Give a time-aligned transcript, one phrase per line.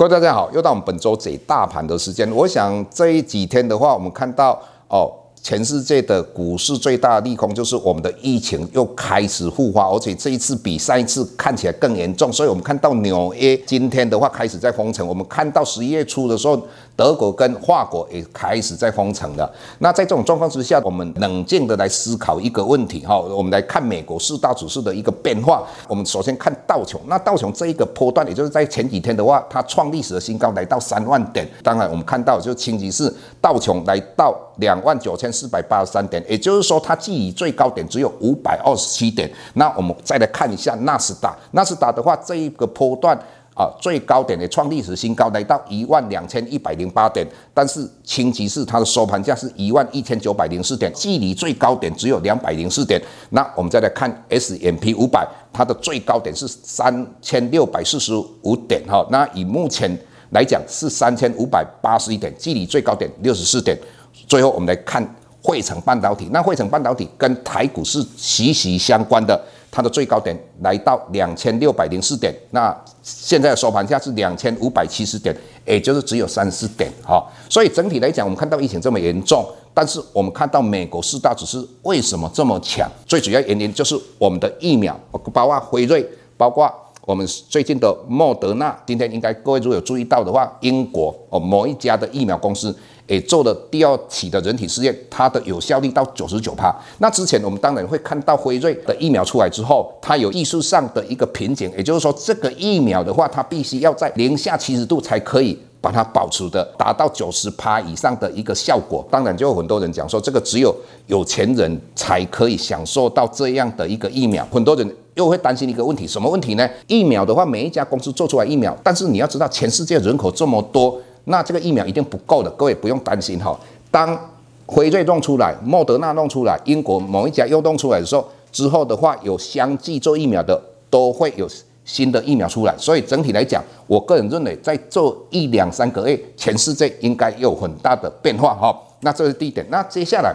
[0.00, 2.26] 各位大家好，又到我们本周解大盘的时间。
[2.30, 5.12] 我想这几天的话，我们看到哦。
[5.42, 12.30] 全世界的股市最大利空就是我们的疫情又开始复发，而且这一次比上一次看起来更严重。
[12.30, 16.62] 所以我们看到纽约今天的话开始在封城，我们看到十一月初的时候，
[17.00, 19.50] 德国跟法国也开始在封城了。
[19.78, 25.66] 那在这种状况之下，我们冷静的来思考一个问题哈，我们来看美国四大指数的一个变化。
[25.88, 31.48] 我们首先看道琼，那道琼这一个波段，也就是在前几天的话，它创历史的新高，来到三万点。
[31.62, 35.30] 当然，我们看到就星期四道琼来到两万九千。
[35.30, 39.30] 四百八十三点，也就是说，它距离最高点只有五百二十七点。
[39.54, 43.16] 那我们再来看一下纳斯达，纳斯达的话，这一个波段
[43.60, 47.26] 啊，最高点也创历史新高，来到一万两千一百零八点。
[47.52, 52.98] 但是星期四它的收盘价是一万一千九百零四点，距离最高点只有两百零四点。
[53.28, 59.06] 那我们再来看 S M P 五百，它的最高点是三千六百四十五点哈。
[59.10, 59.94] 那以目前
[60.30, 63.78] 来讲是三千五百八十一点，距离最高点六十四点。
[64.26, 65.06] 最后我们来看。
[65.42, 77.26] 汇成半导体，那汇成半导体跟台股是息息相关的，它的最高点来到两千六百零四点，那现在收盘价是两千五百七十点，也就是只有三十点哈。
[77.48, 82.86] 所以整体来讲，我们看到疫情这么严重，但是我们看到美国四大指数为什么这么强？
[83.06, 84.98] 最主要原因就是我们的疫苗，
[85.32, 86.70] 包括辉瑞，包括
[87.06, 88.78] 我们最近的莫德纳。
[88.86, 92.76] 今天应该各位如果有注意到的话，英国哦某一家的疫苗公司。
[93.10, 96.72] 也做了第二期的人体试验，它的有效率到九十九趴。
[96.98, 109.04] 那之前我们当然会看到辉瑞的疫苗出来之后，它有技术上的一个瓶颈，也就是说这个疫苗的话，它必须要在零下七十度才可以把它保持的达到九十趴以上的一个效果。
[109.10, 110.72] 当然就有很多人讲说，这个只有
[111.08, 114.46] 有钱人才可以享受到这样的一个疫苗。
[114.52, 116.70] 很多人又会担心一个问题，什么问题呢？
[116.86, 120.96] 疫苗的话，每一家公司做出来疫苗，但是你要知道，全世界人口这么多。
[121.30, 123.58] 那这个疫苗一定不够的，各位不用担心哈。
[123.90, 124.18] 当
[124.66, 131.48] 辉瑞弄出来，莫德纳弄出来，英国某一家又弄出来的时候，之后的话有相继做疫苗的，都会有
[131.84, 132.74] 新的疫苗出来。
[132.76, 138.76] 所以整体来讲，我个人认为，在做一两三个月，全世界应该有很大的变化哈。
[139.00, 139.66] 那这是第一点。
[139.70, 140.34] 那接下来，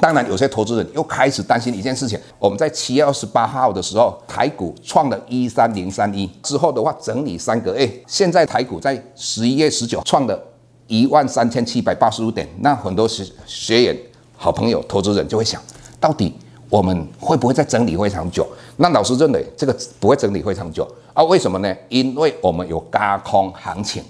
[0.00, 2.18] 当然有些投资人又开始担心一件事情。
[2.38, 10.42] 我们在七月二十八号的时候，台股创了一三零三一之后的话，整理三个月，现在台股在十一月十九创了
[10.86, 12.48] 一万三千七百八十五点。
[12.60, 13.96] 那很多学学员、
[14.36, 15.60] 好朋友、投资人就会想，
[16.00, 16.34] 到底
[16.70, 18.46] 我们会不会再整理非常久？
[18.78, 21.22] 那老师认为这个不会整理非常久啊？
[21.24, 21.76] 为什么呢？
[21.90, 24.02] 因为我们有轧空行情。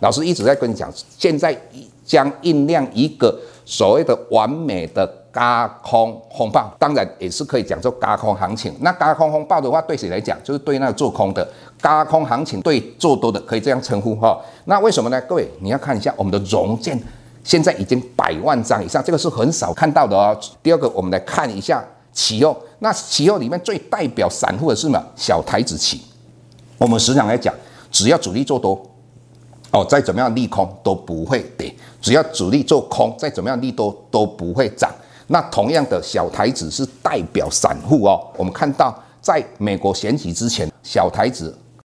[0.00, 1.58] 老师一直在跟你讲，现在
[2.04, 3.34] 将酝酿一个
[3.64, 5.16] 所谓的完美的。
[5.32, 8.74] 轧空风暴，当然也是可以讲做轧空行情。
[8.80, 10.36] 那轧空风暴的话，对谁来讲？
[10.42, 11.48] 就是对那个做空的。
[11.80, 14.38] 轧空行情对做多的可以这样称呼哈。
[14.64, 15.20] 那为什么呢？
[15.22, 17.00] 各位，你要看一下我们的融券，
[17.44, 20.38] 现在已经百万张以上，这个是很少看到的哦。
[20.62, 22.56] 第二个，我们来看一下期货。
[22.80, 25.02] 那期货里面最代表散户的是什么？
[25.14, 26.02] 小台指期。
[26.76, 27.54] 我们时常来讲，
[27.90, 28.80] 只要主力做多，
[29.70, 31.70] 哦，再怎么样利空都不会跌；
[32.00, 34.90] 只要主力做空，再怎么样利多都不会涨。
[35.32, 38.20] 那同样的小台子是代表散户哦。
[38.36, 41.56] 我们看到，在美国选举之前，小台子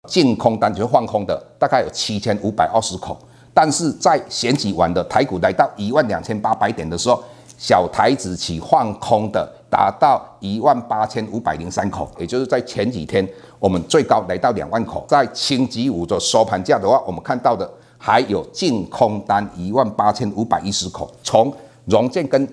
[0.09, 3.18] 净空单就是放空的，大概有七千五百二十口。
[3.53, 7.24] 但是在选举完的台股来到一万两千八百点的时候，
[7.58, 13.25] 小台子起放空的达到一万八千五百零三口，也就是在前几天
[13.59, 15.06] 我们最高来到两万口。
[15.08, 21.09] 在星期五的收盘价的话，我们看到的还有净空单一万八千五百一十口。
[21.24, 21.53] 从
[21.86, 22.46] 融券跟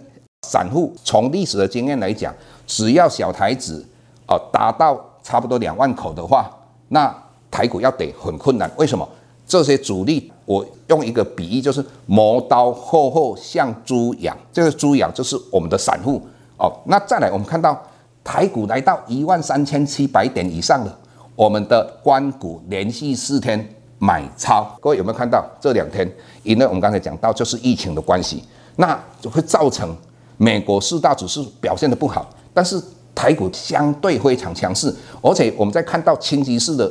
[0.47, 2.33] 散户从历史的经验来讲，
[2.67, 3.85] 只要小台子
[4.29, 6.49] 哦达到差不多两万口的话，
[6.89, 7.13] 那
[7.51, 8.71] 台股要得很困难。
[8.77, 9.07] 为什么？
[9.47, 14.37] 这些主力，我用一个比喻，就是磨刀霍霍向猪羊。
[14.53, 16.23] 这个猪羊就是我们的散户
[16.59, 16.71] 哦。
[16.85, 17.83] 那再来，我们看到
[18.23, 20.99] 台股来到一万三千七百点以上了，
[21.35, 24.65] 我们的关股连续四天买超。
[24.81, 26.09] 各位有没有看到这两天？
[26.43, 28.45] 因为我们刚才讲到，就是疫情的关系，
[28.77, 29.97] 那就会造成。
[30.39, 32.25] 美国四大指数表现得不好，
[32.55, 32.81] 但是
[33.13, 36.89] 台股相对非常强势，而且我们在看到星期四的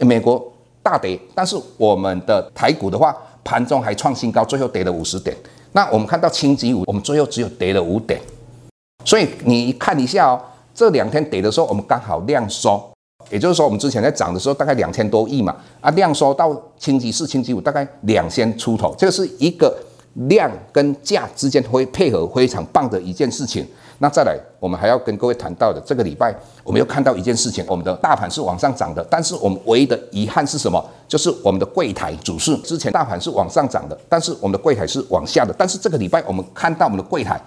[0.00, 0.52] 美国
[0.82, 5.36] 大跌，但是我们的台股的话，盘中还创新高，最后跌了五十点。
[5.70, 8.20] 那我们看到星期五，我们最后只有跌了五点。
[9.04, 10.40] 所以你看一下哦，
[10.74, 12.90] 这两天跌的时候，我们刚好量缩，
[13.30, 19.72] 也就是说，我们之前在涨的时候大概两千多亿嘛，啊，量缩到星期四、星期五大概两千出头，这是一个。
[20.26, 23.66] 量跟价之间会配合非常棒的一件事情。
[24.00, 26.32] 那再来，我们还要跟各位谈到的，这个礼拜
[26.62, 30.80] 我们又看到一件事情，我们的大盘是往上涨的，但是我们唯一的遗憾是什么？
[31.08, 35.52] 就是我们的柜台指数，之前大盘是往上涨的，但是我们的柜台是往下的。
[35.58, 37.40] 但是这个礼拜我们看到我们的柜台，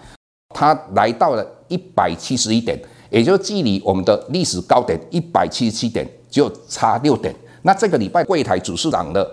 [0.53, 2.77] 它来到了一百七十一点，
[3.09, 7.33] 也就是距离我们的历史高点一百七十七点就差六点。
[7.61, 9.25] 那这个礼拜柜台指数涨了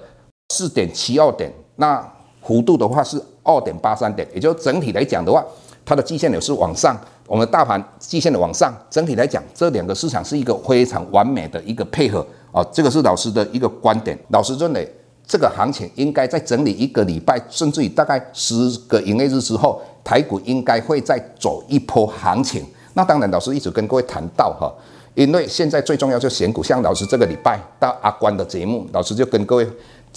[0.55, 2.01] 四点七二点，那
[2.49, 5.45] 幅度的话是二点八三点，也就整体来讲的话，
[5.85, 6.97] 它的季线也是往上，
[7.27, 14.19] 我们的大盘季线的往上，整体来讲，这两个市场是一个非常完美的一个配合啊，这个是老师的一个观点。
[14.31, 14.91] 老师认为，
[15.27, 18.55] 这个行情应该在整理一个礼拜，甚至于大概十
[18.89, 22.65] 个营业日之后，台股应该会再走一波行情。
[22.95, 24.73] 那当然，老师一直跟各位谈到哈。
[25.15, 29.69] 因为现在最重要就选股，像老师这个礼拜到阿关的节目，老师就跟各位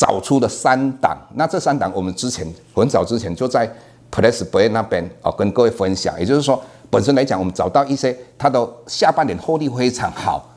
[0.02, 1.16] 找出了三档。
[1.36, 3.72] 那这三档我们之前很早之前就在
[4.12, 6.60] Press Play 那边哦跟各位分享，也就是说
[6.90, 10.50] 本身来讲，我们找到一些它的下半年获利非常好，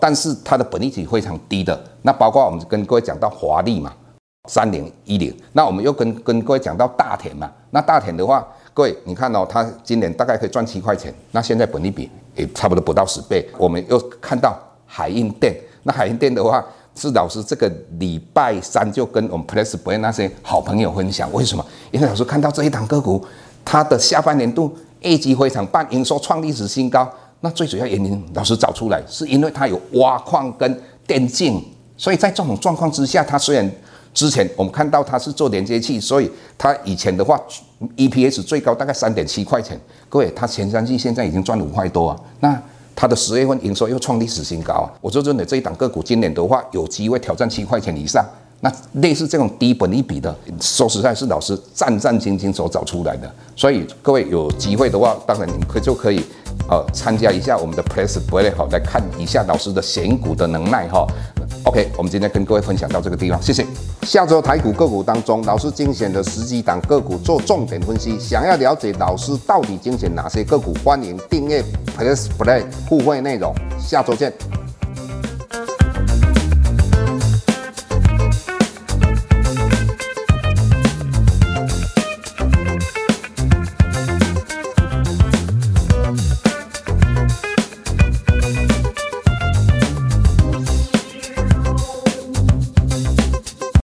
[0.00, 1.76] 但是它的本利比非常低的。
[2.02, 3.92] 那包括我们跟各位讲到华丽嘛，
[4.48, 8.46] 三零一零，那我们又跟跟各位讲到大田嘛，那大田的话。
[8.74, 13.44] 各位，你看哦，它今年大概可以赚七块钱，那现在本利比也差不多不到十倍。
[13.58, 15.52] 我们又看到海印电，
[15.82, 16.64] 那海印电的话，
[16.98, 21.64] 是老师这个礼拜三就跟我们 Plus Play 那些好朋友分享，为什么？
[21.92, 23.24] 因为老师看到这一档个股，
[23.64, 27.08] 它的下半年度业绩非常棒，营收创历史新高。
[27.40, 31.64] 那最主要原因，老师找出来，是因为它有挖矿跟电竞，
[31.96, 33.70] 所以在这种状况之下，它虽然。
[34.14, 37.40] 之前我们看到它是做连接器，所以它以前的话
[37.96, 39.78] ，EPS 最高大概三点七块钱。
[40.08, 42.18] 各位，它前三季现在已经赚五块多啊。
[42.40, 42.60] 那
[43.00, 44.90] 它的十月份营收又创历史新高啊。
[45.00, 48.24] 我就认为这一档个股今年的话，有机会挑战七块钱以上。
[48.60, 53.32] 那类似这种低本一比的，说实在，是老师战战兢兢所找出来的。
[53.54, 56.24] 所以各位有机会的话，当然你们可就可以
[56.68, 61.06] 呃参加一下我们的 Press Play 好，来看一下老师的选股的能耐哈。
[61.64, 63.66] OK，我们今天跟各位分享到这个地方，谢谢。
[64.02, 68.18] 下周台股个股当中，老师精选的十几档个股做重点分析。
[68.18, 71.62] 想要了解老师到底精选哪些个股，欢迎订阅
[71.96, 73.54] Plus Play 互惠内容。
[73.78, 74.32] 下周见。